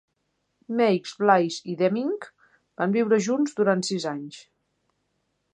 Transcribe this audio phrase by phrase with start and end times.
[0.79, 2.27] Meigs, Blais i Deming
[2.83, 4.45] van viure junts durant sis anys.